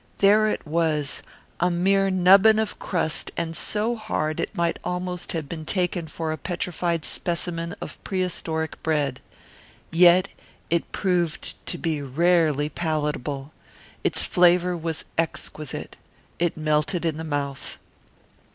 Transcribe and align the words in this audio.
There 0.17 0.47
it 0.47 0.65
was, 0.65 1.21
a 1.59 1.69
mere 1.69 2.09
nubbin 2.09 2.57
of 2.57 2.79
crust 2.79 3.29
and 3.37 3.55
so 3.55 3.95
hard 3.95 4.39
it 4.39 4.55
might 4.55 4.79
almost 4.83 5.33
have 5.33 5.47
been 5.47 5.63
taken 5.63 6.07
for 6.07 6.31
a 6.31 6.39
petrified 6.39 7.05
specimen 7.05 7.75
of 7.79 8.03
prehistoric 8.03 8.81
bread. 8.81 9.19
Yet 9.91 10.29
it 10.71 10.91
proved 10.91 11.53
to 11.67 11.77
be 11.77 12.01
rarely 12.01 12.67
palatable. 12.67 13.53
It's 14.03 14.23
flavour 14.23 14.75
was 14.75 15.05
exquisite. 15.19 15.97
It 16.39 16.57
melted 16.57 17.05
in 17.05 17.17
the 17.17 17.23
mouth. 17.23 17.77